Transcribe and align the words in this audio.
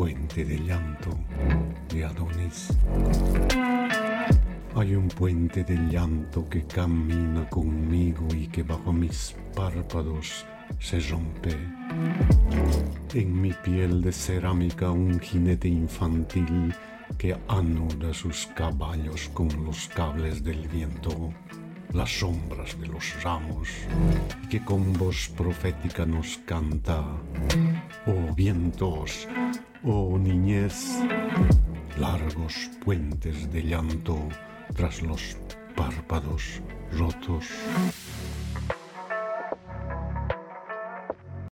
puente 0.00 0.46
de 0.46 0.56
llanto 0.56 1.10
de 1.90 2.06
Adonis. 2.06 2.68
Hay 4.74 4.94
un 4.94 5.08
puente 5.08 5.62
de 5.62 5.76
llanto 5.76 6.48
que 6.48 6.64
camina 6.64 7.46
conmigo 7.50 8.26
y 8.34 8.46
que 8.46 8.62
bajo 8.62 8.94
mis 8.94 9.36
párpados 9.54 10.46
se 10.78 11.00
rompe. 11.00 11.54
En 13.12 13.42
mi 13.42 13.52
piel 13.52 14.00
de 14.00 14.10
cerámica 14.10 14.90
un 14.90 15.20
jinete 15.20 15.68
infantil 15.68 16.74
que 17.18 17.36
anuda 17.46 18.14
sus 18.14 18.46
caballos 18.54 19.28
con 19.34 19.48
los 19.66 19.86
cables 19.88 20.42
del 20.42 20.66
viento, 20.68 21.30
las 21.92 22.20
sombras 22.20 22.80
de 22.80 22.86
los 22.86 23.22
ramos, 23.22 23.68
que 24.48 24.64
con 24.64 24.94
voz 24.94 25.28
profética 25.36 26.06
nos 26.06 26.38
canta, 26.46 27.04
oh 28.06 28.34
vientos, 28.34 29.28
oh 29.84 30.18
niñez, 30.18 31.00
largos 31.98 32.70
puentes 32.84 33.50
de 33.52 33.62
llanto 33.62 34.18
tras 34.74 35.02
los 35.02 35.36
párpados 35.74 36.60
rotos. 36.92 37.46